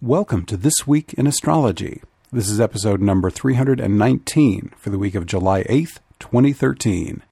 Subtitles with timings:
[0.00, 2.02] Welcome to This Week in Astrology.
[2.30, 7.24] This is episode number 319 for the week of July 8th, 2013.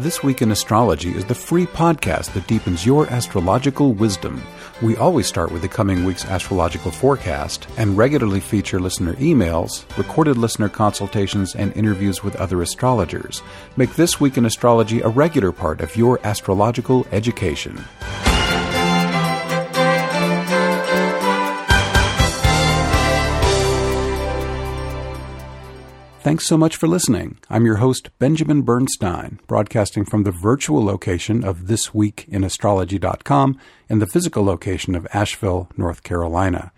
[0.00, 4.42] This Week in Astrology is the free podcast that deepens your astrological wisdom.
[4.80, 10.38] We always start with the coming week's astrological forecast and regularly feature listener emails, recorded
[10.38, 13.42] listener consultations, and interviews with other astrologers.
[13.76, 17.84] Make This Week in Astrology a regular part of your astrological education.
[26.22, 27.38] Thanks so much for listening.
[27.48, 34.44] I'm your host, Benjamin Bernstein, broadcasting from the virtual location of thisweekinastrology.com and the physical
[34.44, 36.72] location of Asheville, North Carolina.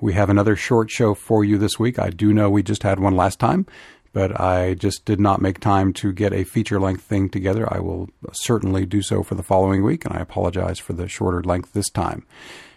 [0.00, 1.98] We have another short show for you this week.
[1.98, 3.66] I do know we just had one last time,
[4.14, 7.70] but I just did not make time to get a feature length thing together.
[7.70, 11.42] I will certainly do so for the following week, and I apologize for the shorter
[11.42, 12.24] length this time.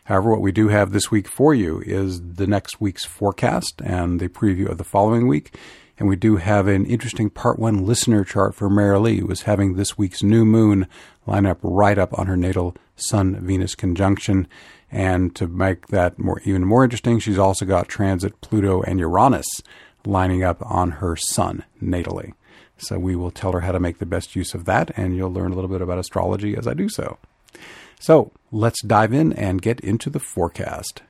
[0.03, 4.19] However, what we do have this week for you is the next week's forecast and
[4.19, 5.55] the preview of the following week.
[5.99, 9.75] And we do have an interesting part one listener chart for Marilee, who is having
[9.75, 10.87] this week's new moon
[11.27, 14.47] line up right up on her natal Sun Venus conjunction.
[14.89, 19.45] And to make that more even more interesting, she's also got transit Pluto and Uranus
[20.05, 22.31] lining up on her Sun natally.
[22.77, 25.33] So we will tell her how to make the best use of that, and you'll
[25.33, 27.17] learn a little bit about astrology as I do so.
[27.99, 31.01] So let's dive in and get into the forecast.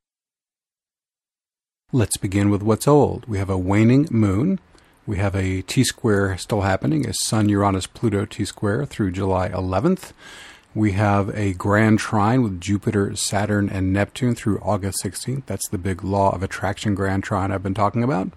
[1.92, 3.28] Let's begin with what's old.
[3.28, 4.60] We have a waning moon
[5.10, 9.50] we have a T square still happening, a Sun Uranus Pluto T square through July
[9.50, 10.12] 11th.
[10.76, 15.48] We have a grand trine with Jupiter, Saturn, and Neptune through August 16th.
[15.48, 18.30] That's the big law of attraction grand trine I've been talking about.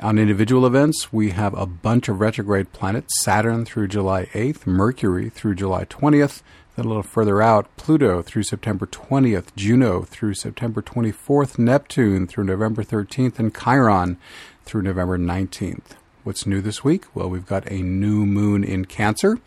[0.00, 5.28] On individual events, we have a bunch of retrograde planets Saturn through July 8th, Mercury
[5.28, 6.40] through July 20th,
[6.78, 12.44] then a little further out, Pluto through September 20th, Juno through September 24th, Neptune through
[12.44, 14.16] November 13th, and Chiron
[14.64, 15.96] through November 19th.
[16.22, 17.06] What's new this week?
[17.16, 19.40] Well, we've got a new moon in Cancer.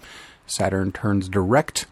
[0.46, 1.86] Saturn turns direct.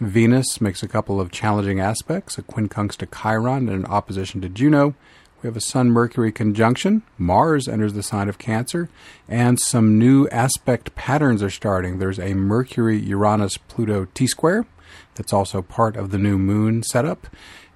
[0.00, 4.48] Venus makes a couple of challenging aspects, a quincunx to Chiron and an opposition to
[4.48, 4.96] Juno.
[5.40, 7.04] We have a Sun Mercury conjunction.
[7.16, 8.88] Mars enters the sign of Cancer,
[9.28, 12.00] and some new aspect patterns are starting.
[12.00, 14.66] There's a Mercury Uranus Pluto T square
[15.20, 17.26] that's also part of the new moon setup.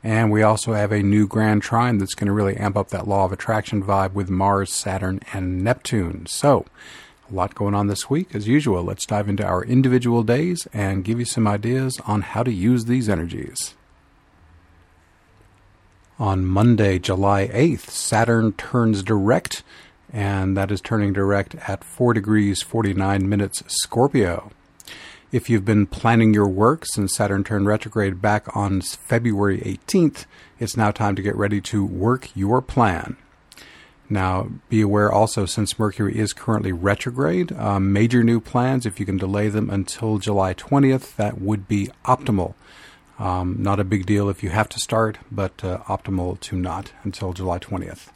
[0.02, 3.06] And we also have a new grand trine that's going to really amp up that
[3.06, 6.24] law of attraction vibe with Mars, Saturn, and Neptune.
[6.24, 6.64] So,
[7.30, 8.34] a lot going on this week.
[8.34, 12.42] As usual, let's dive into our individual days and give you some ideas on how
[12.42, 13.74] to use these energies.
[16.18, 19.62] On Monday, July 8th, Saturn turns direct,
[20.10, 24.50] and that is turning direct at 4 degrees 49 minutes Scorpio.
[25.34, 30.26] If you've been planning your work since Saturn turned retrograde back on February 18th,
[30.60, 33.16] it's now time to get ready to work your plan.
[34.08, 39.06] Now, be aware also, since Mercury is currently retrograde, um, major new plans, if you
[39.06, 42.54] can delay them until July 20th, that would be optimal.
[43.18, 46.92] Um, not a big deal if you have to start, but uh, optimal to not
[47.02, 48.06] until July 20th.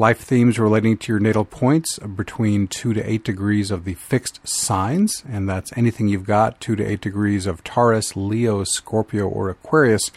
[0.00, 4.40] Life themes relating to your natal points between 2 to 8 degrees of the fixed
[4.48, 9.50] signs, and that's anything you've got 2 to 8 degrees of Taurus, Leo, Scorpio, or
[9.50, 10.10] Aquarius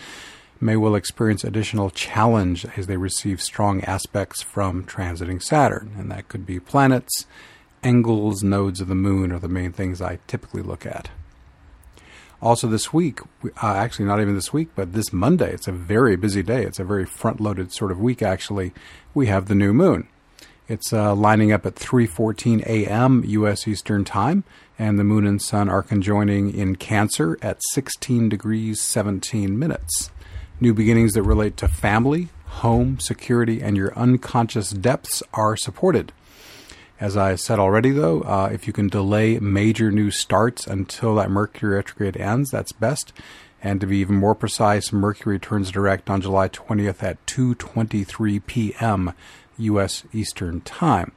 [0.62, 6.30] may well experience additional challenge as they receive strong aspects from transiting Saturn, and that
[6.30, 7.26] could be planets,
[7.84, 11.10] angles, nodes of the moon are the main things I typically look at.
[12.44, 13.22] Also, this week,
[13.62, 16.66] uh, actually, not even this week, but this Monday, it's a very busy day.
[16.66, 18.74] It's a very front loaded sort of week, actually.
[19.16, 20.08] We have the new moon.
[20.68, 23.24] It's uh, lining up at 3:14 a.m.
[23.28, 23.68] U.S.
[23.68, 24.44] Eastern Time,
[24.80, 30.10] and the moon and sun are conjoining in Cancer at 16 degrees 17 minutes.
[30.60, 36.12] New beginnings that relate to family, home, security, and your unconscious depths are supported.
[37.00, 41.30] As I said already, though, uh, if you can delay major new starts until that
[41.30, 43.14] Mercury retrograde ends, that's best.
[43.64, 49.14] And to be even more precise, Mercury turns direct on July 20th at 2:23 p.m.
[49.58, 50.04] U.S.
[50.12, 51.14] Eastern Time.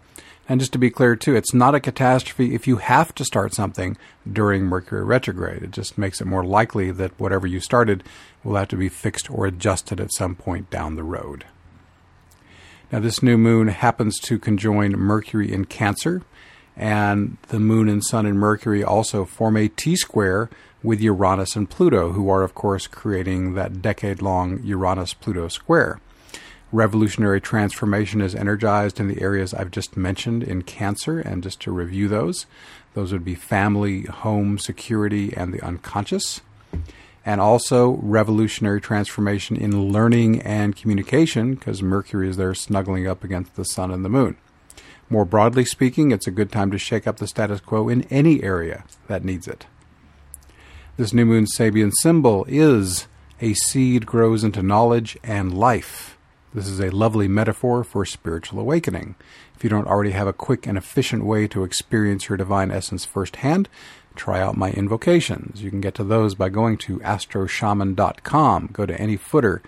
[0.48, 3.52] And just to be clear, too, it's not a catastrophe if you have to start
[3.52, 3.96] something
[4.30, 5.64] during Mercury retrograde.
[5.64, 8.04] It just makes it more likely that whatever you started
[8.44, 11.46] will have to be fixed or adjusted at some point down the road.
[12.92, 16.22] Now, this new moon happens to conjoin Mercury in Cancer,
[16.76, 20.48] and the moon and sun in Mercury also form a T square
[20.82, 26.00] with Uranus and Pluto, who are, of course, creating that decade long Uranus Pluto square.
[26.72, 31.70] Revolutionary transformation is energized in the areas I've just mentioned in Cancer, and just to
[31.70, 32.46] review those,
[32.94, 36.40] those would be family, home, security, and the unconscious.
[37.24, 43.56] And also revolutionary transformation in learning and communication, because Mercury is there snuggling up against
[43.56, 44.36] the Sun and the Moon.
[45.08, 48.42] More broadly speaking, it's a good time to shake up the status quo in any
[48.42, 49.66] area that needs it.
[50.98, 53.06] This new moon Sabian symbol is
[53.38, 56.16] a seed grows into knowledge and life.
[56.54, 59.14] This is a lovely metaphor for spiritual awakening.
[59.54, 63.04] If you don't already have a quick and efficient way to experience your divine essence
[63.04, 63.68] firsthand,
[64.14, 65.62] try out my invocations.
[65.62, 68.70] You can get to those by going to astroshaman.com.
[68.72, 69.60] Go to any footer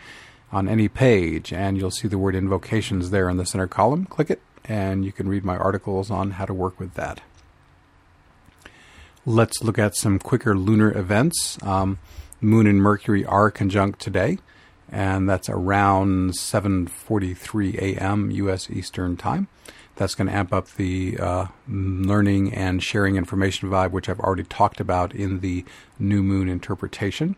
[0.50, 4.06] on any page, and you'll see the word invocations there in the center column.
[4.06, 7.20] Click it, and you can read my articles on how to work with that.
[9.28, 11.58] Let's look at some quicker lunar events.
[11.62, 11.98] Um,
[12.40, 14.38] Moon and Mercury are conjunct today,
[14.90, 18.30] and that's around 7:43 a.m.
[18.30, 18.70] U.S.
[18.70, 19.48] Eastern Time.
[19.96, 24.44] That's going to amp up the uh, learning and sharing information vibe, which I've already
[24.44, 25.62] talked about in the
[25.98, 27.36] new moon interpretation.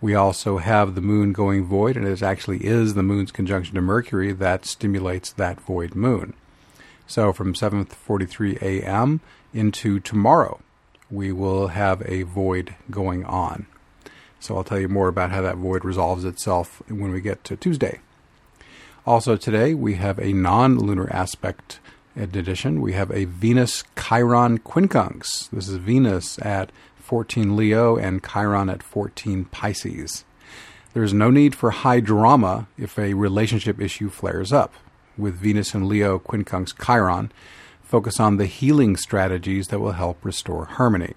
[0.00, 3.82] We also have the moon going void, and it actually is the moon's conjunction to
[3.82, 6.32] Mercury that stimulates that void moon.
[7.06, 9.20] So from 7:43 a.m.
[9.52, 10.62] into tomorrow,
[11.12, 13.66] we will have a void going on.
[14.40, 17.56] So I'll tell you more about how that void resolves itself when we get to
[17.56, 18.00] Tuesday.
[19.06, 21.78] Also today we have a non-lunar aspect
[22.16, 22.80] edition.
[22.80, 25.50] We have a Venus Chiron quincunx.
[25.50, 30.24] This is Venus at 14 Leo and Chiron at 14 Pisces.
[30.94, 34.74] There's no need for high drama if a relationship issue flares up.
[35.18, 37.32] With Venus and Leo quincunx Chiron,
[37.92, 41.12] focus on the healing strategies that will help restore harmony.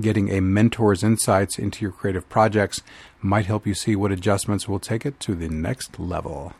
[0.00, 2.82] Getting a mentor's insights into your creative projects
[3.22, 6.54] might help you see what adjustments will take it to the next level.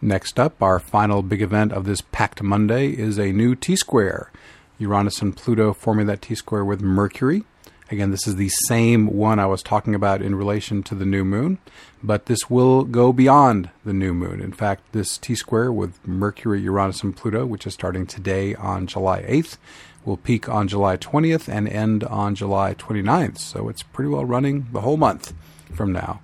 [0.00, 4.30] Next up, our final big event of this Packed Monday is a new T square.
[4.78, 7.44] Uranus and Pluto forming that T square with Mercury.
[7.88, 11.24] Again, this is the same one I was talking about in relation to the new
[11.24, 11.58] moon,
[12.02, 14.40] but this will go beyond the new moon.
[14.40, 18.88] In fact, this T square with Mercury, Uranus, and Pluto, which is starting today on
[18.88, 19.56] July 8th,
[20.04, 23.38] will peak on July 20th and end on July 29th.
[23.38, 25.32] So it's pretty well running the whole month
[25.72, 26.20] from now.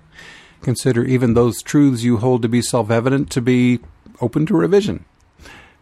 [0.61, 3.79] Consider even those truths you hold to be self evident to be
[4.19, 5.05] open to revision.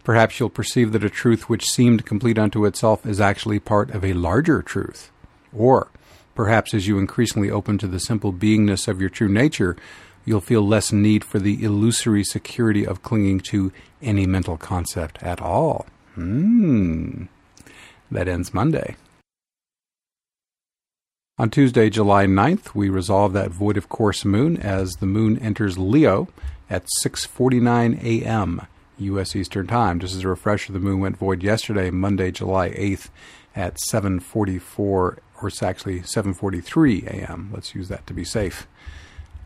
[0.03, 4.03] Perhaps you'll perceive that a truth which seemed complete unto itself is actually part of
[4.05, 5.11] a larger truth.
[5.55, 5.89] Or,
[6.35, 9.75] perhaps as you increasingly open to the simple beingness of your true nature,
[10.25, 13.71] you'll feel less need for the illusory security of clinging to
[14.01, 15.85] any mental concept at all.
[16.15, 17.25] Hmm.
[18.09, 18.95] That ends Monday.
[21.37, 25.77] On Tuesday, July 9th, we resolve that void of course moon as the moon enters
[25.77, 26.27] Leo
[26.69, 28.67] at 6:49 a.m.
[28.99, 29.35] U.S.
[29.35, 29.99] Eastern Time.
[29.99, 33.09] Just as a refresher, the moon went void yesterday, Monday, July 8th,
[33.55, 37.49] at 7:44, or it's actually 7:43 a.m.
[37.53, 38.67] Let's use that to be safe.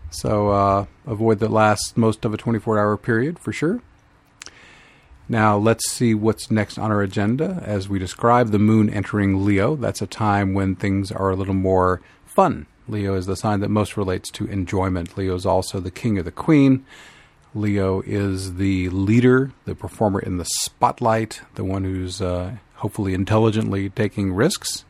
[0.10, 3.82] So uh, a void that lasts most of a 24-hour period for sure.
[5.28, 7.62] Now, let's see what's next on our agenda.
[7.66, 11.56] As we describe the moon entering Leo, that's a time when things are a little
[11.56, 12.68] more fun.
[12.88, 15.18] Leo is the sign that most relates to enjoyment.
[15.18, 16.86] Leo is also the king or the queen.
[17.56, 23.90] Leo is the leader, the performer in the spotlight, the one who's uh, hopefully intelligently
[23.90, 24.86] taking risks.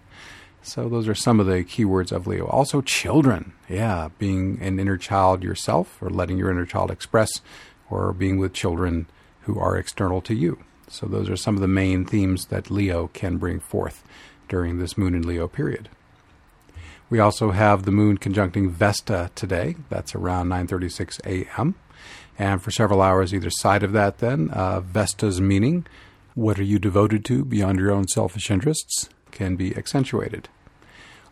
[0.66, 2.48] So, those are some of the keywords of Leo.
[2.48, 3.54] Also, children.
[3.69, 7.30] Yeah, being an inner child yourself, or letting your inner child express,
[7.88, 9.06] or being with children
[9.42, 10.57] who are external to you.
[10.88, 14.04] So, those are some of the main themes that Leo can bring forth
[14.50, 15.88] during this Moon in Leo period.
[17.12, 19.76] We also have the Moon conjuncting Vesta today.
[19.90, 21.76] That's around 9:36 a.m.
[22.40, 25.86] And for several hours either side of that, then uh, Vesta's meaning,
[26.34, 30.50] what are you devoted to beyond your own selfish interests, can be accentuated.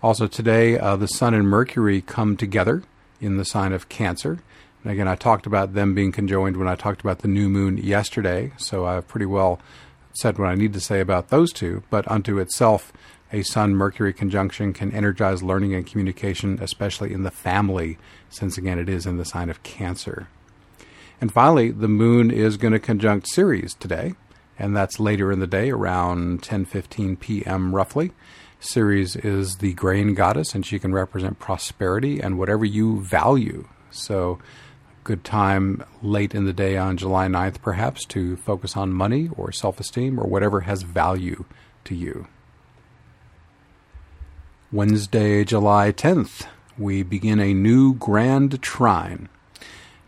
[0.04, 2.84] Also today, uh, the Sun and Mercury come together
[3.22, 4.40] in the sign of Cancer.
[4.84, 7.78] And again, I talked about them being conjoined when I talked about the new moon
[7.78, 9.62] yesterday, so I've pretty well
[10.16, 11.84] said what I need to say about those two.
[11.90, 12.92] But unto itself,
[13.32, 17.98] a Sun Mercury conjunction can energize learning and communication, especially in the family,
[18.30, 20.28] since again it is in the sign of Cancer.
[21.22, 24.16] And finally, the moon is going to conjunct Ceres today,
[24.60, 27.74] and that's later in the day, around 10:15 p.m.
[27.74, 28.12] roughly.
[28.64, 33.68] Ceres is the grain goddess, and she can represent prosperity and whatever you value.
[33.92, 34.40] So
[35.04, 39.52] good time late in the day on July 9th, perhaps, to focus on money or
[39.52, 41.46] self esteem or whatever has value
[41.86, 42.28] to you.
[44.72, 49.30] Wednesday, July 10th, we begin a new grand trine.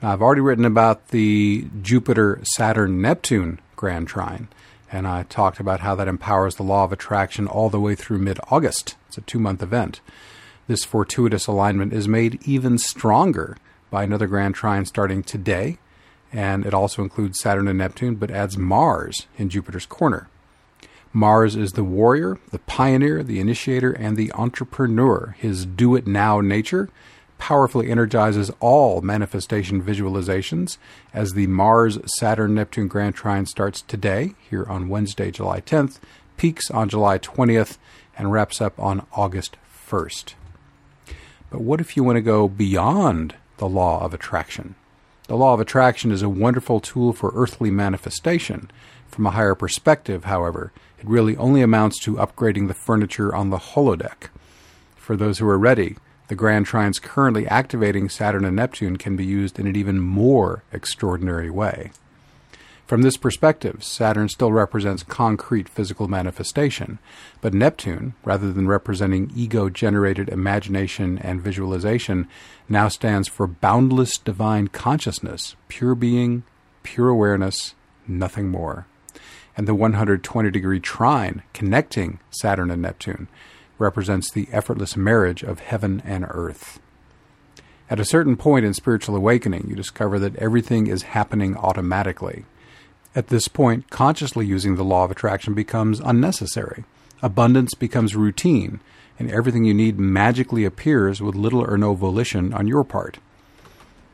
[0.02, 4.48] Now, I've already written about the Jupiter Saturn Neptune Grand Trine,
[4.92, 8.20] and I talked about how that empowers the law of attraction all the way through
[8.20, 8.96] mid August.
[9.08, 10.02] It's a two month event.
[10.68, 13.58] This fortuitous alignment is made even stronger
[13.92, 15.78] by another Grand Trine starting today,
[16.34, 20.28] and it also includes Saturn and Neptune, but adds Mars in Jupiter's corner.
[21.14, 25.36] Mars is the warrior, the pioneer, the initiator, and the entrepreneur.
[25.40, 26.90] His do it now nature
[27.38, 30.78] powerfully energizes all manifestation visualizations
[31.14, 36.00] as the Mars Saturn Neptune Grand Trine starts today, here on Wednesday, July 10th,
[36.38, 37.78] peaks on July 20th,
[38.18, 39.58] and wraps up on August
[39.90, 40.34] 1st.
[41.50, 44.76] But what if you want to go beyond the law of attraction?
[45.28, 48.70] The law of attraction is a wonderful tool for earthly manifestation.
[49.08, 53.58] From a higher perspective, however, it really only amounts to upgrading the furniture on the
[53.58, 54.30] holodeck.
[54.96, 59.26] For those who are ready, the Grand Trines currently activating Saturn and Neptune can be
[59.26, 61.92] used in an even more extraordinary way.
[62.88, 67.00] From this perspective, Saturn still represents concrete physical manifestation,
[67.42, 72.28] but Neptune, rather than representing ego generated imagination and visualization,
[72.70, 76.44] now stands for boundless divine consciousness, pure being,
[76.84, 77.74] pure awareness,
[78.08, 78.86] nothing more.
[79.58, 83.28] And the 120 degree trine connecting Saturn and Neptune
[83.78, 86.80] represents the effortless marriage of heaven and earth.
[87.90, 92.46] At a certain point in spiritual awakening, you discover that everything is happening automatically
[93.16, 96.84] at this point, consciously using the law of attraction becomes unnecessary.
[97.22, 98.82] Abundance becomes routine,
[99.18, 103.20] and everything you need magically appears with little or no volition on your part.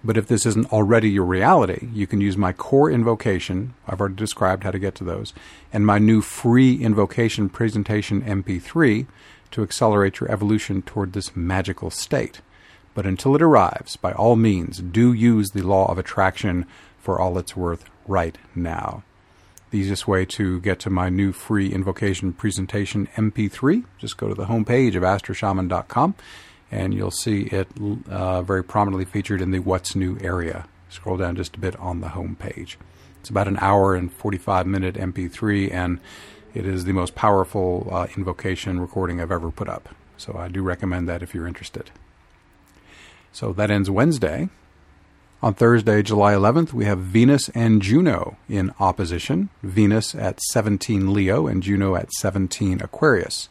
[0.03, 3.73] But if this isn't already your reality, you can use my core invocation.
[3.87, 5.33] I've already described how to get to those,
[5.73, 9.07] and my new free invocation presentation MP3
[9.51, 12.41] to accelerate your evolution toward this magical state.
[12.93, 16.65] But until it arrives, by all means, do use the law of attraction
[16.99, 19.03] for all it's worth right now.
[19.71, 24.35] The easiest way to get to my new free invocation presentation MP3, just go to
[24.35, 26.15] the homepage of astroshaman.com
[26.71, 27.67] and you'll see it
[28.09, 30.67] uh, very prominently featured in the What's New area.
[30.89, 32.75] Scroll down just a bit on the homepage.
[33.19, 35.99] It's about an hour and 45 minute MP3, and
[36.53, 39.89] it is the most powerful uh, invocation recording I've ever put up.
[40.17, 41.91] So I do recommend that if you're interested.
[43.31, 44.49] So that ends Wednesday.
[45.41, 49.49] On Thursday, July 11th, we have Venus and Juno in opposition.
[49.63, 53.49] Venus at 17 Leo and Juno at 17 Aquarius.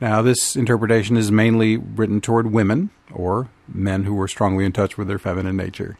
[0.00, 4.98] Now, this interpretation is mainly written toward women or men who are strongly in touch
[4.98, 5.96] with their feminine nature.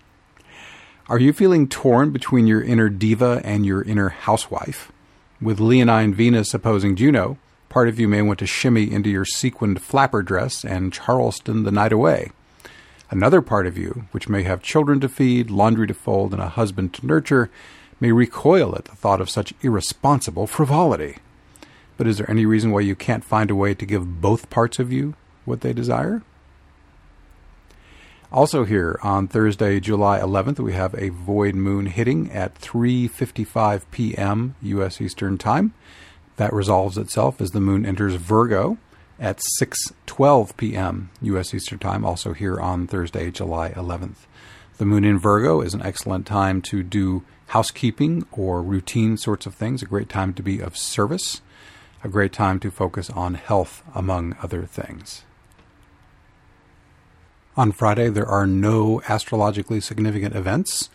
[1.09, 4.91] Are you feeling torn between your inner diva and your inner housewife?
[5.39, 7.37] With Leonine Venus opposing Juno,
[7.69, 11.71] part of you may want to shimmy into your sequined flapper dress and Charleston the
[11.71, 12.31] night away.
[13.11, 16.49] Another part of you, which may have children to feed, laundry to fold, and a
[16.49, 17.51] husband to nurture,
[18.01, 21.17] may recoil at the thought of such irresponsible frivolity.
[21.99, 24.79] But is there any reason why you can't find a way to give both parts
[24.79, 26.23] of you what they desire?
[28.33, 34.57] Also here on Thursday, July 11th, we have a void moon hitting at 3:55 p.m.
[34.63, 35.73] US Eastern Time.
[36.37, 38.79] That resolves itself as the moon enters Virgo
[39.19, 41.11] at 6:12 p.m.
[41.23, 41.55] U.S.
[41.55, 44.27] Eastern Time, also here on Thursday, July 11th.
[44.79, 49.55] The moon in Virgo is an excellent time to do housekeeping or routine sorts of
[49.55, 51.41] things, a great time to be of service,
[52.05, 55.23] a great time to focus on health, among other things.
[57.59, 60.91] On Friday, there are no astrologically significant events.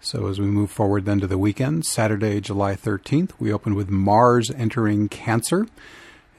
[0.00, 3.90] So as we move forward then to the weekend, Saturday, July 13th, we open with
[3.90, 5.66] Mars entering Cancer.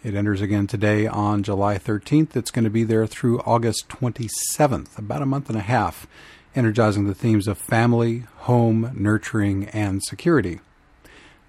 [0.01, 2.37] It enters again today on July 13th.
[2.37, 6.07] It's going to be there through August 27th, about a month and a half,
[6.55, 10.61] energizing the themes of family, home, nurturing, and security.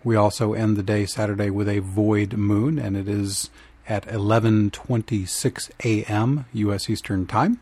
[0.03, 3.51] We also end the day Saturday with a void moon, and it is
[3.89, 6.47] at 11:26 a.m.
[6.55, 6.91] U.S.
[6.91, 7.61] Eastern Time,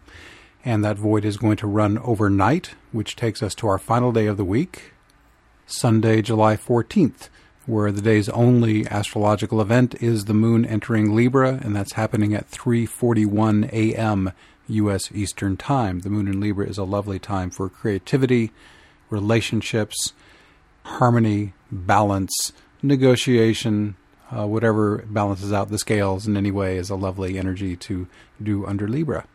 [0.65, 4.27] and that void is going to run overnight, which takes us to our final day
[4.27, 4.93] of the week,
[5.67, 7.29] Sunday, July 14th
[7.67, 12.51] where the day's only astrological event is the moon entering Libra, and that's happening at
[12.51, 14.33] 3:41 a.m.
[14.69, 15.11] U.S.
[15.13, 16.01] Eastern Time.
[16.01, 18.51] The moon in Libra is a lovely time for creativity,
[19.11, 20.13] relationships,
[20.85, 22.53] harmony, balance,
[22.83, 23.97] negotiation,
[24.31, 28.07] uh, whatever balances out the scales in any way is a lovely energy to
[28.43, 29.27] do under Libra.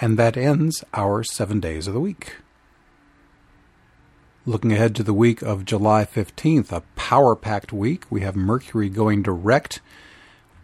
[0.00, 2.36] And that ends our seven days of the week.
[4.46, 8.04] Looking ahead to the week of July 15th, a power packed week.
[8.10, 9.80] We have Mercury going direct.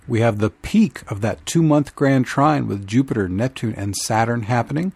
[0.06, 4.42] We have the peak of that two month grand trine with Jupiter, Neptune, and Saturn
[4.42, 4.92] happening.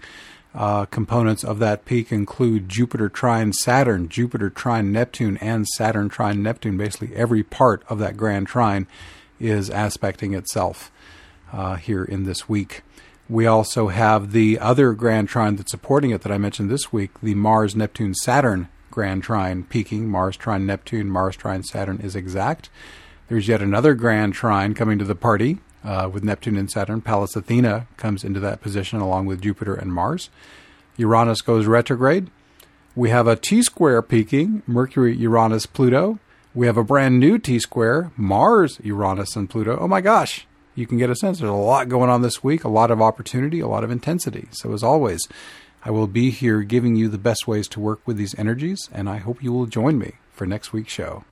[0.55, 6.43] Uh, components of that peak include Jupiter trine Saturn, Jupiter trine Neptune, and Saturn trine
[6.43, 6.77] Neptune.
[6.77, 8.87] Basically, every part of that grand trine
[9.41, 10.93] is aspecting itself
[11.53, 12.83] uh, here in this week.
[13.29, 17.11] We also have the other grand trine that's supporting it that I mentioned this week,
[17.23, 20.09] the Mars Neptune Saturn grand trine peaking.
[20.09, 22.71] Mars trine Neptune, Mars trine Saturn is exact.
[23.29, 27.01] There's yet another grand trine coming to the party uh, with Neptune and Saturn.
[27.01, 30.31] Pallas Athena comes into that position along with Jupiter and Mars.
[30.97, 32.31] Uranus goes retrograde.
[32.95, 36.21] We have a T square peaking, Mercury, Uranus, Pluto.
[36.55, 39.77] We have a brand new T square, Mars, Uranus, and Pluto.
[39.77, 42.65] Oh my gosh, you can get a sense there's a lot going on this week,
[42.65, 44.49] a lot of opportunity, a lot of intensity.
[44.53, 45.27] So, as always,
[45.85, 49.09] I will be here giving you the best ways to work with these energies, and
[49.09, 51.25] I hope you will join me for next week's show.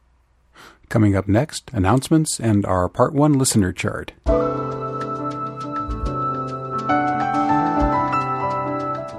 [0.89, 4.13] Coming up next, announcements and our Part 1 listener chart.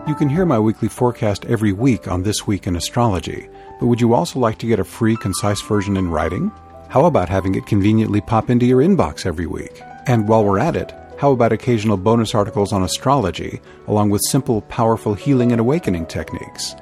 [0.08, 3.50] You can hear my weekly forecast every week on This Week in Astrology,
[3.80, 6.51] but would you also like to get a free, concise version in writing?
[6.89, 9.82] How about having it conveniently pop into your inbox every week?
[10.06, 14.62] And while we're at it, how about occasional bonus articles on astrology, along with simple,
[14.64, 16.76] powerful healing and awakening techniques?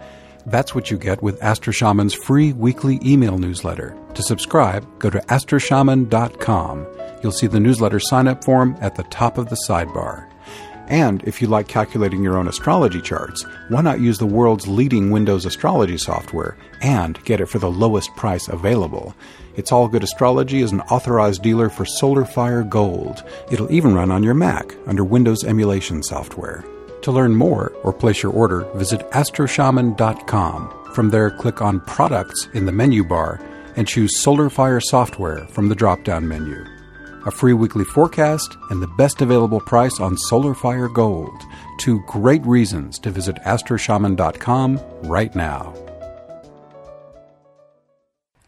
[0.48, 3.96] That's what you get with Astro Shaman's free weekly email newsletter.
[4.16, 6.88] To subscribe, go to astroshaman.com.
[7.22, 10.30] You'll see the newsletter sign up form at the top of the sidebar.
[10.91, 15.10] And if you like calculating your own astrology charts, why not use the world's leading
[15.10, 19.15] Windows astrology software and get it for the lowest price available?
[19.55, 23.24] It's All Good Astrology is an authorized dealer for SolarFire Gold.
[23.50, 26.65] It'll even run on your Mac under Windows emulation software.
[27.03, 30.93] To learn more or place your order, visit astroshaman.com.
[30.93, 33.39] From there, click on Products in the menu bar
[33.77, 36.65] and choose SolarFire Software from the drop down menu.
[37.24, 41.44] A free weekly forecast and the best available price on SolarFire Gold.
[41.78, 45.75] Two great reasons to visit astroshaman.com right now.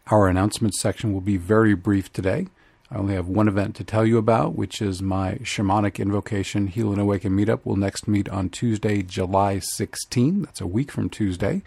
[0.08, 2.48] Our announcements section will be very brief today.
[2.90, 6.92] I only have one event to tell you about, which is my shamanic invocation Heal
[6.92, 7.60] and Awaken meetup.
[7.64, 10.42] We'll next meet on Tuesday, July 16.
[10.42, 11.62] That's a week from Tuesday.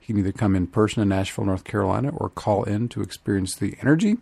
[0.00, 3.54] You can either come in person in Asheville, North Carolina, or call in to experience
[3.56, 4.16] the energy.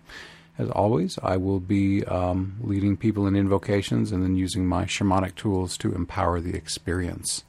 [0.56, 5.34] As always, I will be um, leading people in invocations and then using my shamanic
[5.34, 7.42] tools to empower the experience.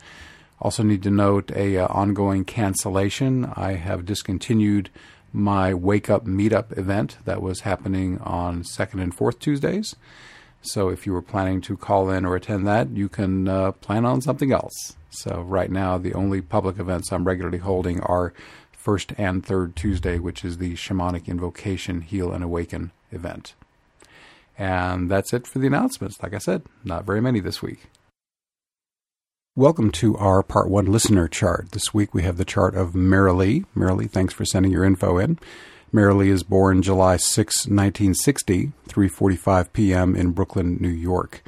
[0.59, 3.45] Also, need to note a uh, ongoing cancellation.
[3.55, 4.89] I have discontinued
[5.31, 9.95] my Wake Up Meetup event that was happening on second and fourth Tuesdays.
[10.61, 14.05] So if you were planning to call in or attend that, you can uh, plan
[14.05, 14.95] on something else.
[15.11, 18.33] So right now, the only public events I'm regularly holding are
[18.85, 23.55] first and third Tuesday, which is the Shamanic Invocation Heal and Awaken event.
[24.59, 26.21] And that's it for the announcements.
[26.21, 27.87] Like I said, not very many this week.
[29.55, 31.71] Welcome to our Part 1 listener chart.
[31.71, 33.65] This week we have the chart of Marilee.
[33.75, 35.39] Marilee, thanks for sending your info in.
[35.91, 40.15] Marilee is born July 6, 1960, 3:45 p.m.
[40.15, 41.41] in Brooklyn, New York.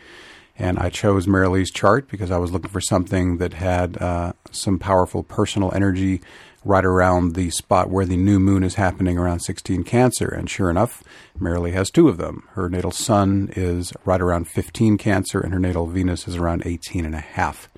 [0.57, 4.79] And I chose Marilee's chart because I was looking for something that had uh, some
[4.79, 6.21] powerful personal energy
[6.67, 10.27] right around the spot where the new moon is happening around 16 Cancer.
[10.27, 11.03] And sure enough,
[11.39, 12.47] Marilee has two of them.
[12.51, 17.05] Her natal sun is right around 15 Cancer, and her natal Venus is around 18
[17.05, 17.69] and a half.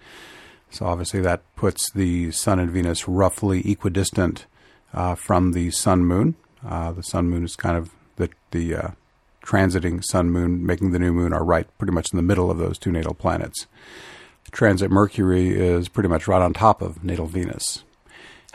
[0.71, 4.45] So obviously that puts the Sun and Venus roughly equidistant
[4.93, 6.35] uh, from the Sun Moon.
[6.65, 8.87] Uh, the Sun Moon is kind of the the uh,
[9.43, 12.57] transiting Sun Moon, making the new moon are right pretty much in the middle of
[12.57, 13.67] those two natal planets.
[14.51, 17.83] Transit Mercury is pretty much right on top of natal Venus.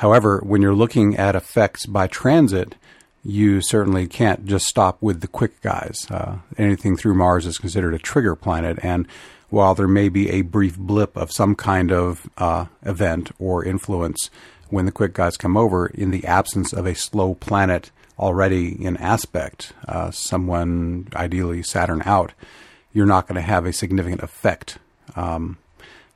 [0.04, 2.74] However, when you're looking at effects by transit,
[3.24, 6.06] you certainly can't just stop with the quick guys.
[6.10, 9.08] Uh, anything through Mars is considered a trigger planet, and
[9.48, 14.28] while there may be a brief blip of some kind of uh, event or influence
[14.68, 18.98] when the quick guys come over, in the absence of a slow planet already in
[18.98, 22.34] aspect, uh, someone ideally Saturn out,
[22.92, 24.76] you're not going to have a significant effect.
[25.16, 25.56] Um,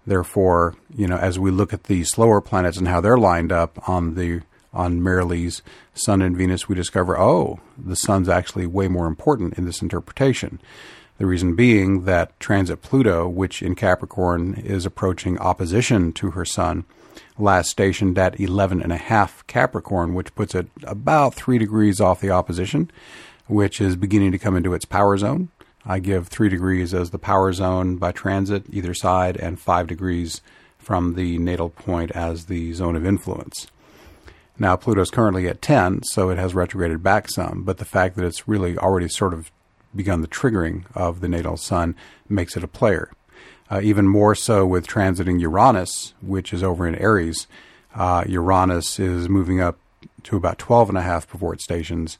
[0.09, 3.89] therefore, you know, as we look at the slower planets and how they're lined up
[3.89, 4.43] on the
[4.73, 5.63] on Marilee's
[5.95, 10.61] Sun and Venus, we discover, oh, the Sun's actually way more important in this interpretation.
[11.17, 16.85] The reason being that transit Pluto, which in Capricorn is approaching opposition to her Sun,
[17.39, 22.21] last stationed at 11 and a half Capricorn, which puts it about three degrees off
[22.21, 22.91] the opposition,
[23.47, 25.49] which is beginning to come into its power zone.
[25.89, 30.43] I give three degrees as the power zone by transit either side, and five degrees
[30.77, 33.69] from the natal point as the zone of influence.
[34.59, 38.25] Now, Pluto's currently at 10, so it has retrograded back some, but the fact that
[38.27, 39.51] it's really already sort of
[39.97, 41.97] begun the triggering of the natal sun
[42.29, 43.11] makes it a player.
[43.71, 47.47] Uh, even more so with transiting Uranus, which is over in Aries.
[47.95, 49.79] Uh, Uranus is moving up
[50.25, 52.19] to about 12 and a half before it stations,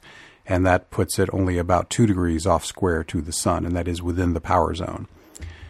[0.49, 3.87] and that puts it only about two degrees off square to the sun, and that
[3.87, 5.07] is within the power zone.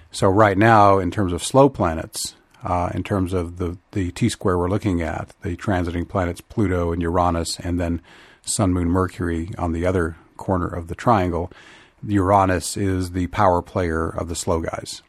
[0.10, 4.30] So right now, in terms of slow planets, uh, in terms of the, the T
[4.30, 8.02] square we're looking at, the transiting planets Pluto and Uranus, and then
[8.42, 11.52] Sun, Moon, Mercury on the other corner of the triangle,
[12.08, 15.02] Uranus is the power player of the slow guys.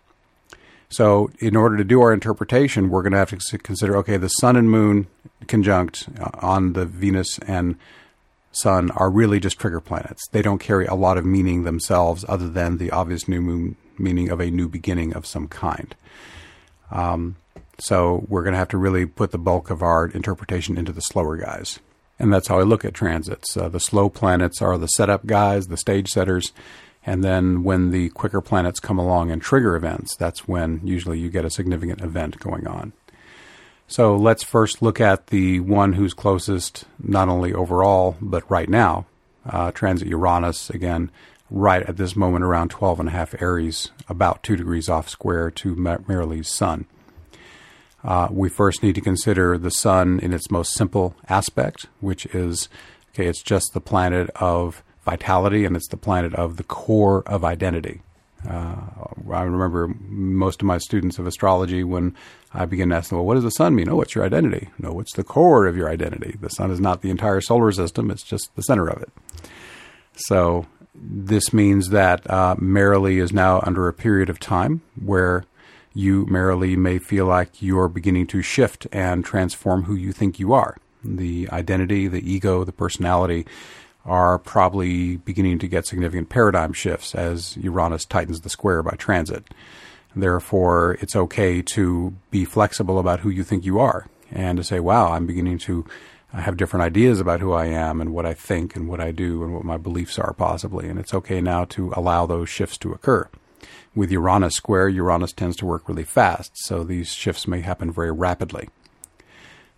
[0.89, 4.29] So, in order to do our interpretation, we're going to have to consider okay, the
[4.29, 5.07] Sun and Moon
[5.47, 7.77] conjunct uh, on the Venus and
[8.53, 10.27] Sun are really just trigger planets.
[10.29, 14.31] They don't carry a lot of meaning themselves other than the obvious new moon meaning
[14.31, 15.95] of a new beginning of some kind.
[16.91, 17.37] Um,
[17.79, 21.01] so, we're going to have to really put the bulk of our interpretation into the
[21.01, 21.79] slower guys.
[22.19, 23.57] And that's how I look at transits.
[23.57, 26.53] Uh, the slow planets are the setup guys, the stage setters.
[27.07, 31.31] And then when the quicker planets come along and trigger events, that's when usually you
[31.31, 32.93] get a significant event going on.
[33.91, 39.07] So let's first look at the one who's closest, not only overall, but right now.
[39.45, 41.11] Uh, transit Uranus, again,
[41.51, 45.51] right at this moment around 12 and a half Aries, about 2 degrees off square
[45.51, 46.87] to Marilee's sun
[48.03, 52.69] uh, we first need to consider the sun in its most simple aspect, which is
[53.11, 57.45] okay, it's just the planet of vitality and it's the planet of the core of
[57.45, 58.03] identity.
[58.49, 58.77] Uh,
[59.33, 62.17] I remember most of my students of astrology when
[62.55, 63.89] I began asking, well, what does the sun mean?
[63.89, 64.69] Oh, what's your identity?
[64.79, 66.37] No, what's the core of your identity.
[66.41, 69.11] The sun is not the entire solar system, it's just the center of it.
[70.15, 75.45] So this means that uh, Marilee is now under a period of time where
[75.93, 80.53] you Marilee may feel like you're beginning to shift and transform who you think you
[80.53, 80.77] are.
[81.03, 83.47] The identity, the ego, the personality
[84.05, 89.45] are probably beginning to get significant paradigm shifts as Uranus tightens the square by transit.
[90.17, 94.81] Therefore, it's okay to be flexible about who you think you are and to say,
[94.81, 95.85] wow, I'm beginning to
[96.33, 99.43] have different ideas about who I am and what I think and what I do
[99.45, 100.89] and what my beliefs are, possibly.
[100.89, 103.29] And it's okay now to allow those shifts to occur
[103.95, 108.13] with Uranus square, Uranus tends to work really fast, so these shifts may happen very
[108.13, 108.69] rapidly.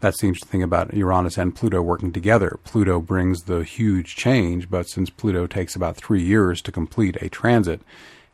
[0.02, 2.58] That's the interesting thing about Uranus and Pluto working together.
[2.64, 7.28] Pluto brings the huge change, but since Pluto takes about three years to complete a
[7.28, 7.82] transit,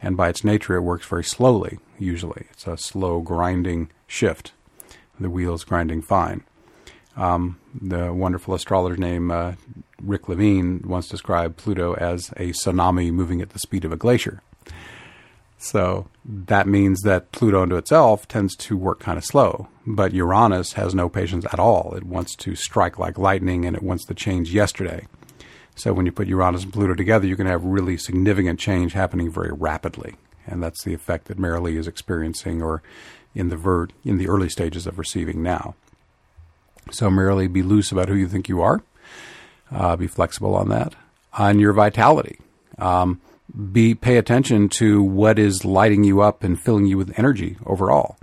[0.00, 2.46] and by its nature it works very slowly, usually.
[2.52, 4.52] It's a slow grinding shift.
[5.20, 6.42] The wheel's grinding fine.
[7.18, 9.52] Um, the wonderful astrologer named uh,
[10.02, 14.40] Rick Levine once described Pluto as a tsunami moving at the speed of a glacier.
[15.58, 19.68] So that means that Pluto unto itself tends to work kind of slow.
[19.86, 21.94] But Uranus has no patience at all.
[21.96, 25.06] It wants to strike like lightning and it wants to change yesterday.
[25.74, 29.30] So when you put Uranus and Pluto together, you can have really significant change happening
[29.30, 30.14] very rapidly.
[30.46, 32.82] And that's the effect that Marilee is experiencing or
[33.34, 35.74] in the ver- in the early stages of receiving now.
[36.90, 38.82] So Marilee be loose about who you think you are.
[39.70, 40.94] Uh, be flexible on that.
[41.34, 42.38] On your vitality.
[42.78, 43.20] Um,
[43.72, 48.16] be pay attention to what is lighting you up and filling you with energy overall.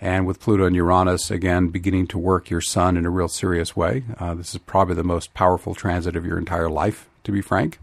[0.00, 3.74] And with Pluto and Uranus again beginning to work your sun in a real serious
[3.74, 7.40] way, uh, this is probably the most powerful transit of your entire life, to be
[7.40, 7.78] frank.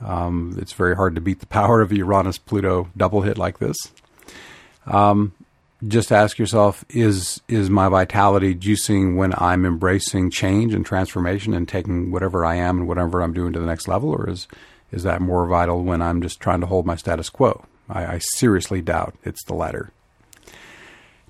[0.00, 3.58] Um, it's very hard to beat the power of a Uranus Pluto double hit like
[3.58, 3.76] this.
[4.86, 5.32] Um,
[5.86, 11.68] just ask yourself: Is is my vitality juicing when I'm embracing change and transformation and
[11.68, 14.48] taking whatever I am and whatever I'm doing to the next level, or is
[14.90, 17.64] is that more vital when I'm just trying to hold my status quo?
[17.88, 19.92] I, I seriously doubt it's the latter.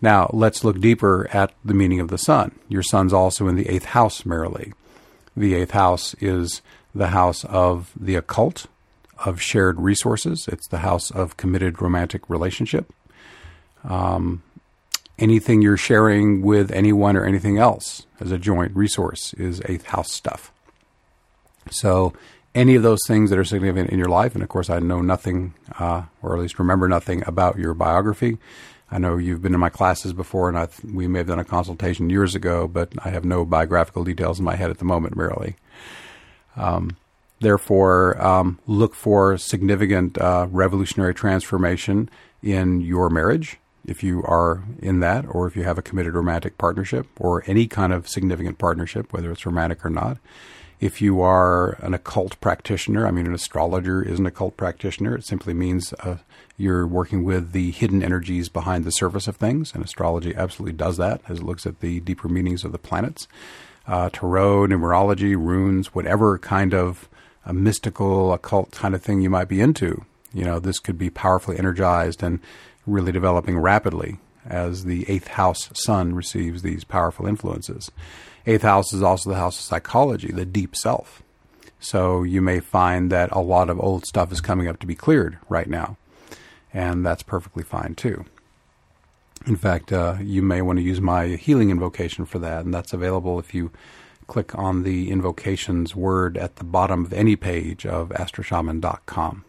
[0.01, 2.59] Now, let's look deeper at the meaning of the sun.
[2.69, 4.73] Your sun's also in the eighth house, Marilee.
[5.37, 6.63] The eighth house is
[6.95, 8.67] the house of the occult,
[9.25, 10.49] of shared resources.
[10.49, 12.93] It's the house of committed romantic relationship.
[13.85, 14.43] Um,
[15.19, 20.13] anything you're sharing with anyone or anything else as a joint resource is eighth house
[20.13, 20.53] stuff.
[21.71, 22.13] So
[22.55, 24.35] any of those things that are significant in your life.
[24.35, 28.39] And of course, I know nothing, uh, or at least remember nothing about your biography.
[28.91, 31.45] I know you've been in my classes before, and th- we may have done a
[31.45, 35.15] consultation years ago, but I have no biographical details in my head at the moment,
[35.15, 35.57] Marilee.
[36.57, 36.97] Um,
[37.41, 42.09] therefore, um, look for significant uh, revolutionary transformation
[42.43, 46.57] in your marriage, if you are in that, or if you have a committed romantic
[46.57, 50.17] partnership, or any kind of significant partnership, whether it's romantic or not
[50.81, 55.17] if you are an occult practitioner, I mean, an astrologer is an occult practitioner.
[55.17, 56.19] It simply means uh,
[56.57, 60.97] you're working with the hidden energies behind the surface of things, and astrology absolutely does
[60.97, 63.27] that as it looks at the deeper meanings of the planets.
[63.87, 67.09] Uh, tarot, numerology, runes, whatever kind of
[67.45, 70.05] a mystical, occult kind of thing you might be into.
[70.33, 72.41] You know, this could be powerfully energized and
[72.87, 77.91] really developing rapidly as the eighth house sun receives these powerful influences.
[78.49, 81.23] Eighth house is also the house of psychology, the deep self.
[81.81, 84.95] So you may find that a lot of old stuff is coming up to be
[84.95, 85.99] cleared right now.
[86.73, 88.25] And that's perfectly fine too.
[89.47, 92.95] In fact, uh, you may want to use my healing invocation for that, and that's
[92.95, 93.71] available if you
[94.29, 99.45] click on the invocations word at the bottom of any page of astroshaman.com.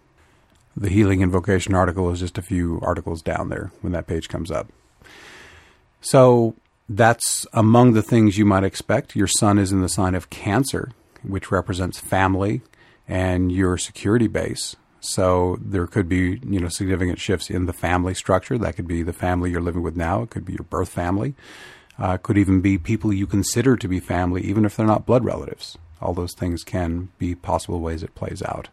[0.76, 4.52] The healing invocation article is just a few articles down there when that page comes
[4.52, 4.68] up.
[6.02, 6.56] So
[6.90, 9.16] that's among the things you might expect.
[9.16, 12.62] Your sun is in the sign of Cancer, which represents family
[13.08, 14.76] and your security base.
[15.00, 18.58] So there could be, you know, significant shifts in the family structure.
[18.58, 20.24] That could be the family you're living with now.
[20.24, 21.36] It could be your birth family.
[21.98, 25.24] Uh, could even be people you consider to be family, even if they're not blood
[25.24, 25.78] relatives.
[26.02, 28.70] All those things can be possible ways it plays out.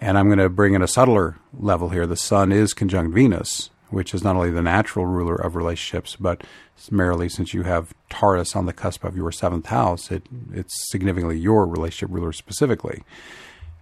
[0.00, 2.06] And I'm going to bring in a subtler level here.
[2.06, 6.42] The Sun is conjunct Venus, which is not only the natural ruler of relationships, but
[6.90, 11.38] Marilee since you have Taurus on the cusp of your seventh house, it, it's significantly
[11.38, 13.02] your relationship ruler specifically.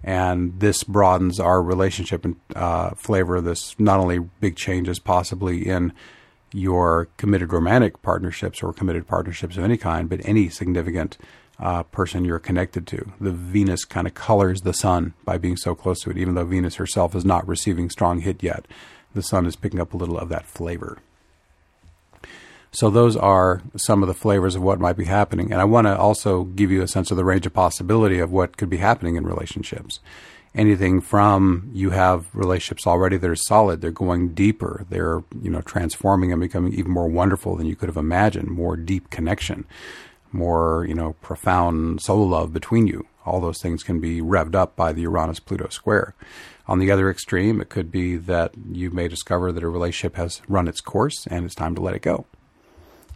[0.03, 3.41] And this broadens our relationship and uh, flavor.
[3.41, 5.93] This not only big changes possibly in
[6.53, 11.19] your committed romantic partnerships or committed partnerships of any kind, but any significant
[11.61, 13.13] uh, person you're connected to.
[13.21, 16.47] The Venus kind of colors the sun by being so close to it, even though
[16.47, 18.67] Venus herself is not receiving strong hit yet
[19.15, 20.99] the sun is picking up a little of that flavor.
[22.73, 25.51] So those are some of the flavors of what might be happening.
[25.51, 28.31] And I want to also give you a sense of the range of possibility of
[28.31, 29.99] what could be happening in relationships.
[30.55, 35.61] Anything from you have relationships already that are solid, they're going deeper, they're, you know,
[35.61, 39.65] transforming and becoming even more wonderful than you could have imagined, more deep connection,
[40.33, 43.07] more, you know, profound soul love between you.
[43.31, 46.17] All those things can be revved up by the Uranus Pluto square.
[46.67, 50.43] On the other extreme, it could be that you may discover that a relationship has
[50.49, 52.27] run its course and it's time to let it go.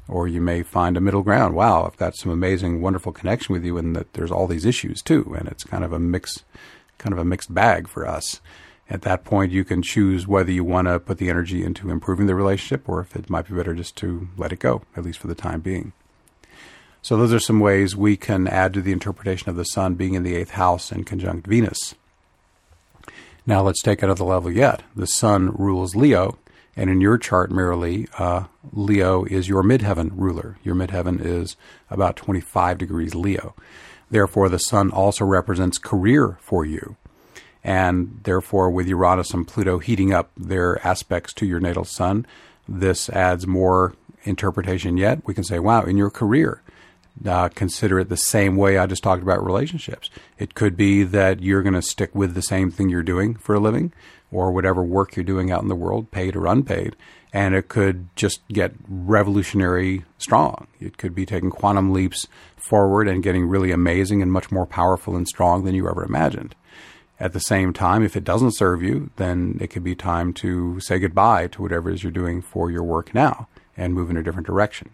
[0.07, 1.57] Or you may find a middle ground.
[1.57, 5.03] Wow, I've got some amazing, wonderful connection with you, and that there's all these issues
[5.03, 6.45] too, and it's kind of a mix,
[6.99, 8.41] kind of a mixed bag for us.
[8.89, 12.27] At that point, you can choose whether you want to put the energy into improving
[12.27, 15.19] the relationship, or if it might be better just to let it go, at least
[15.19, 15.93] for the time being.
[17.05, 20.15] So those are some ways we can add to the interpretation of the sun being
[20.15, 21.95] in the eighth house and conjunct Venus.
[23.45, 24.85] Now let's take it another level yet.
[24.97, 26.39] The sun rules Leo,
[26.75, 30.57] and in your chart, Marilee, uh, Leo is your midheaven ruler.
[30.65, 31.59] Your midheaven is
[31.91, 33.55] about 25 degrees Leo.
[34.11, 36.97] Therefore, the sun also represents career for you.
[37.63, 42.25] And therefore, with Uranus and Pluto heating up their aspects to your natal sun,
[42.67, 45.21] this adds more interpretation yet.
[45.27, 46.63] We can say, wow, in your career,
[47.25, 50.11] uh, consider it the same way I just talked about relationships.
[50.39, 53.55] It could be that you're going to stick with the same thing you're doing for
[53.55, 53.93] a living
[54.33, 56.97] or whatever work you're doing out in the world, paid or unpaid.
[57.33, 60.67] And it could just get revolutionary strong.
[60.81, 65.17] It could be taking quantum leaps forward and getting really amazing and much more powerful
[65.17, 66.55] and strong than you ever imagined.
[67.21, 70.81] At the same time, if it doesn't serve you, then it could be time to
[70.81, 74.17] say goodbye to whatever it is you're doing for your work now and move in
[74.17, 74.91] a different direction.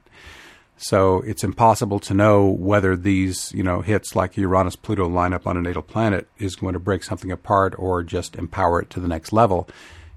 [0.82, 5.46] So it's impossible to know whether these, you know, hits like Uranus Pluto line up
[5.46, 9.00] on a natal planet is going to break something apart or just empower it to
[9.00, 9.68] the next level.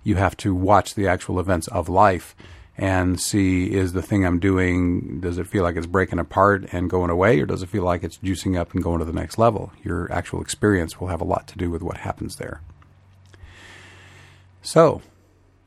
[0.05, 2.33] You have to watch the actual events of life
[2.77, 6.89] and see is the thing I'm doing, does it feel like it's breaking apart and
[6.89, 9.37] going away, or does it feel like it's juicing up and going to the next
[9.37, 9.73] level?
[9.83, 12.61] Your actual experience will have a lot to do with what happens there.
[14.61, 15.01] So,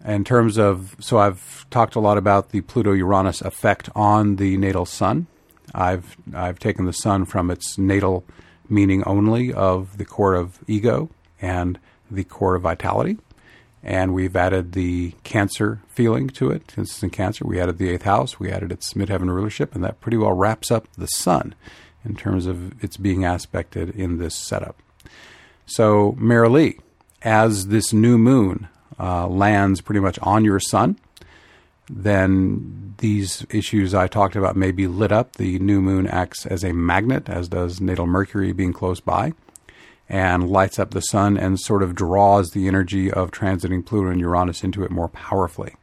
[0.05, 4.57] in terms of, so I've talked a lot about the Pluto Uranus effect on the
[4.57, 5.27] natal sun.
[5.75, 8.25] I've I've taken the sun from its natal
[8.69, 11.79] meaning only of the core of ego and
[12.11, 13.19] the core of vitality,
[13.83, 16.71] and we've added the Cancer feeling to it.
[16.75, 19.83] Since it's in Cancer, we added the eighth house, we added its midheaven rulership, and
[19.85, 21.55] that pretty well wraps up the sun
[22.05, 24.77] in terms of its being aspected in this setup.
[25.67, 26.79] So, Marilee,
[27.23, 28.69] as this new moon
[28.99, 30.99] uh, lands pretty much on your sun,
[31.89, 35.37] then these issues I talked about may be lit up.
[35.37, 39.33] The new moon acts as a magnet, as does natal Mercury being close by,
[40.09, 44.21] and lights up the sun and sort of draws the energy of transiting Pluto and
[44.21, 45.75] Uranus into it more powerfully.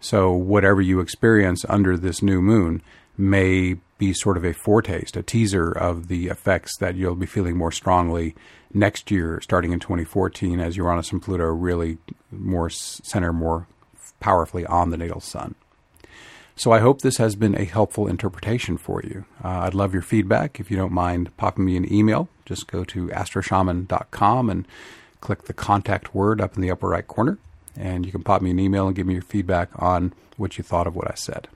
[0.00, 2.82] So, whatever you experience under this new moon
[3.16, 7.56] may be sort of a foretaste, a teaser of the effects that you'll be feeling
[7.56, 8.36] more strongly
[8.72, 11.98] next year, starting in 2014, as Uranus and Pluto really
[12.30, 13.66] more center more
[14.20, 15.54] powerfully on the natal sun.
[16.56, 19.24] So I hope this has been a helpful interpretation for you.
[19.44, 20.58] Uh, I'd love your feedback.
[20.58, 24.66] If you don't mind popping me an email, just go to astroshaman.com and
[25.20, 27.38] click the contact word up in the upper right corner,
[27.76, 30.64] and you can pop me an email and give me your feedback on what you
[30.64, 31.46] thought of what I said.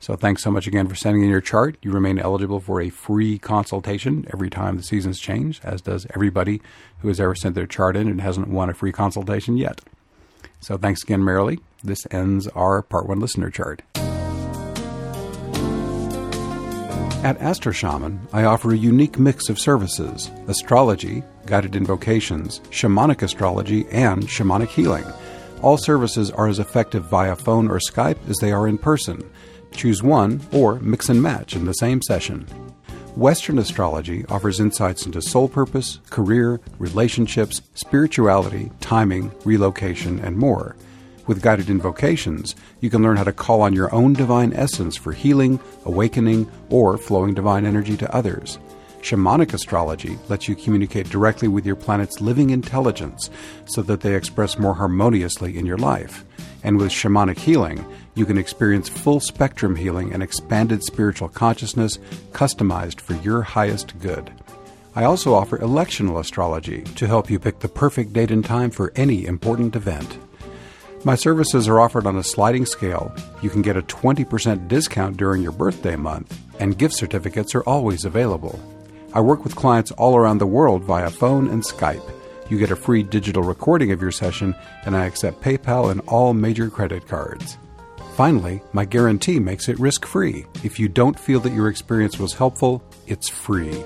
[0.00, 1.76] So thanks so much again for sending in your chart.
[1.82, 6.62] You remain eligible for a free consultation every time the seasons change, as does everybody
[7.00, 9.80] who has ever sent their chart in and hasn't won a free consultation yet.
[10.60, 11.60] So thanks again, Marilee.
[11.82, 13.82] This ends our Part 1 listener chart.
[17.24, 23.86] At Astro Shaman, I offer a unique mix of services astrology, guided invocations, shamanic astrology,
[23.90, 25.04] and shamanic healing.
[25.60, 29.28] All services are as effective via phone or Skype as they are in person.
[29.72, 32.46] Choose one or mix and match in the same session.
[33.18, 40.76] Western astrology offers insights into soul purpose, career, relationships, spirituality, timing, relocation, and more.
[41.26, 45.10] With guided invocations, you can learn how to call on your own divine essence for
[45.10, 48.60] healing, awakening, or flowing divine energy to others.
[49.08, 53.30] Shamanic astrology lets you communicate directly with your planet's living intelligence
[53.64, 56.26] so that they express more harmoniously in your life.
[56.62, 57.82] And with shamanic healing,
[58.14, 61.96] you can experience full spectrum healing and expanded spiritual consciousness
[62.32, 64.30] customized for your highest good.
[64.94, 68.92] I also offer electional astrology to help you pick the perfect date and time for
[68.94, 70.18] any important event.
[71.06, 73.10] My services are offered on a sliding scale.
[73.40, 78.04] You can get a 20% discount during your birthday month, and gift certificates are always
[78.04, 78.60] available.
[79.14, 82.02] I work with clients all around the world via phone and Skype.
[82.50, 86.34] You get a free digital recording of your session, and I accept PayPal and all
[86.34, 87.58] major credit cards.
[88.14, 90.44] Finally, my guarantee makes it risk free.
[90.64, 93.84] If you don't feel that your experience was helpful, it's free.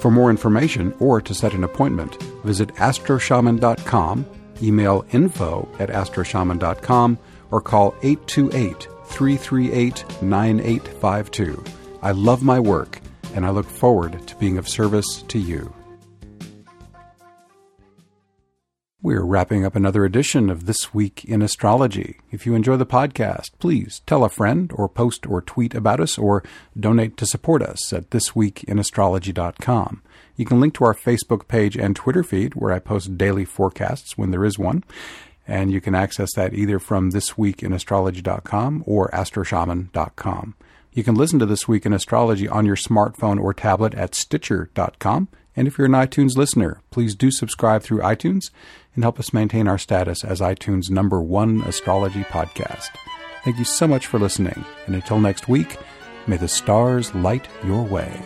[0.00, 4.26] For more information or to set an appointment, visit astroshaman.com,
[4.62, 7.18] email info at astroshaman.com,
[7.50, 11.64] or call 828 338 9852.
[12.02, 12.99] I love my work,
[13.34, 15.72] and I look forward to being of service to you.
[19.02, 22.18] We're wrapping up another edition of This Week in Astrology.
[22.30, 26.18] If you enjoy the podcast, please tell a friend or post or tweet about us
[26.18, 26.44] or
[26.78, 30.02] donate to support us at thisweekinastrology.com.
[30.36, 34.18] You can link to our Facebook page and Twitter feed where I post daily forecasts
[34.18, 34.84] when there is one.
[35.48, 40.54] And you can access that either from thisweekinastrology.com or astroshaman.com.
[40.92, 45.28] You can listen to This Week in Astrology on your smartphone or tablet at stitcher.com.
[45.54, 48.50] And if you're an iTunes listener, please do subscribe through iTunes
[48.96, 52.88] and help us maintain our status as iTunes' number one astrology podcast.
[53.44, 55.78] Thank you so much for listening, and until next week,
[56.26, 58.20] may the stars light your way.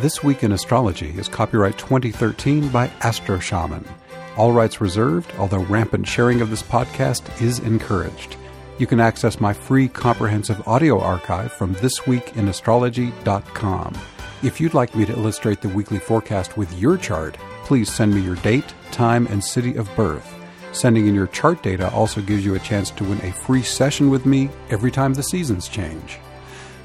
[0.00, 3.86] This Week in Astrology is copyright 2013 by Astro Shaman.
[4.36, 8.36] All rights reserved, although rampant sharing of this podcast is encouraged.
[8.78, 13.94] You can access my free comprehensive audio archive from thisweekinastrology.com.
[14.42, 18.20] If you'd like me to illustrate the weekly forecast with your chart, please send me
[18.20, 20.34] your date, time, and city of birth.
[20.72, 24.10] Sending in your chart data also gives you a chance to win a free session
[24.10, 26.18] with me every time the seasons change.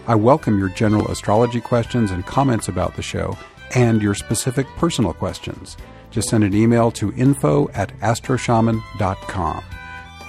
[0.05, 3.35] I welcome your general astrology questions and comments about the show
[3.73, 5.75] and your specific personal questions.
[6.11, 9.63] Just send an email to info at astroshaman.com.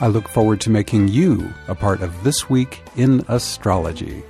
[0.00, 4.22] I look forward to making you a part of This Week in Astrology.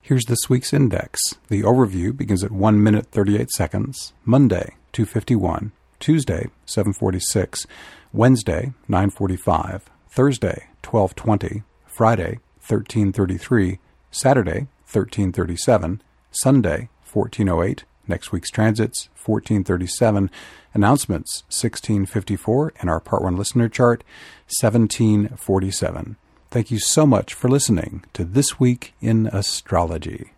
[0.00, 1.18] Here's this week's index.
[1.48, 7.66] The overview begins at 1 minute 38 seconds, Monday 251, Tuesday 746,
[8.12, 13.78] Wednesday 945, Thursday 1220, Friday 1333,
[14.10, 20.30] Saturday 1337, Sunday 1408, Next week's transits 1437,
[20.74, 24.04] announcements 1654, and our Part 1 listener chart
[24.60, 26.16] 1747.
[26.50, 30.32] Thank you so much for listening to This Week in Astrology.